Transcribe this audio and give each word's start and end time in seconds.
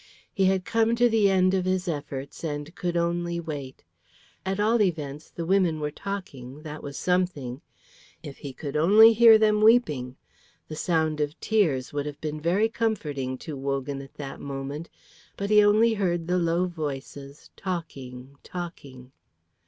He 0.33 0.45
had 0.45 0.65
come 0.65 0.95
to 0.95 1.07
the 1.07 1.29
end 1.29 1.53
of 1.53 1.65
his 1.65 1.87
efforts 1.87 2.43
and 2.43 2.73
could 2.73 2.97
only 2.97 3.39
wait. 3.39 3.83
At 4.43 4.59
all 4.59 4.81
events, 4.81 5.29
the 5.29 5.45
women 5.45 5.79
were 5.79 5.91
talking, 5.91 6.63
that 6.63 6.81
was 6.81 6.97
something; 6.97 7.61
if 8.23 8.37
he 8.37 8.51
could 8.51 8.75
only 8.75 9.13
hear 9.13 9.37
them 9.37 9.61
weeping! 9.61 10.15
The 10.69 10.75
sound 10.75 11.21
of 11.21 11.39
tears 11.39 11.93
would 11.93 12.07
have 12.07 12.19
been 12.19 12.41
very 12.41 12.67
comforting 12.67 13.37
to 13.45 13.55
Wogan 13.55 14.01
at 14.01 14.15
that 14.15 14.39
moment, 14.41 14.89
but 15.37 15.51
he 15.51 15.63
only 15.63 15.93
heard 15.93 16.25
the 16.27 16.39
low 16.39 16.65
voices 16.65 17.51
talking, 17.55 18.37
talking. 18.41 19.11